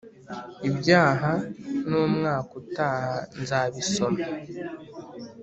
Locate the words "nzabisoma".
3.41-4.21